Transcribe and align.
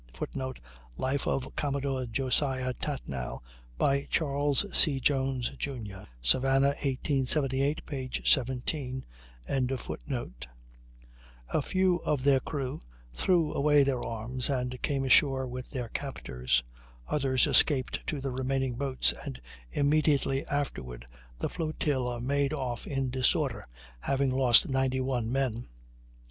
[Footnote: 0.15 0.59
"Life 0.97 1.27
of 1.27 1.55
Commodore 1.55 2.07
Josiah 2.07 2.73
Tatnall," 2.73 3.43
by 3.77 4.07
Charles 4.09 4.65
C. 4.75 4.99
Jones, 4.99 5.49
Jr. 5.59 6.05
(Savannah, 6.23 6.73
1878), 6.81 7.85
p. 7.85 8.09
17.] 8.25 9.05
A 9.47 9.77
few 11.61 11.97
of 11.97 12.23
their 12.23 12.39
crew 12.39 12.81
threw 13.13 13.53
away 13.53 13.83
their 13.83 14.01
arms 14.03 14.49
and 14.49 14.81
came 14.81 15.03
ashore 15.03 15.45
with 15.45 15.69
their 15.69 15.89
captors; 15.89 16.63
others 17.07 17.45
escaped 17.45 17.99
to 18.07 18.19
the 18.19 18.31
remaining 18.31 18.73
boats, 18.77 19.13
and 19.23 19.39
immediately 19.71 20.43
afterward 20.47 21.05
the 21.37 21.47
flotilla 21.47 22.19
made 22.19 22.53
off 22.53 22.87
in 22.87 23.11
disorder 23.11 23.67
having 23.99 24.31
lost 24.31 24.67
91 24.67 25.31
men. 25.31 25.67